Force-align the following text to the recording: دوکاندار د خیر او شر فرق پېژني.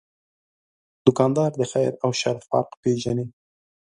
دوکاندار 1.05 1.51
د 1.59 1.61
خیر 1.71 1.91
او 2.03 2.09
شر 2.19 2.37
فرق 2.47 2.69
پېژني. 2.81 3.25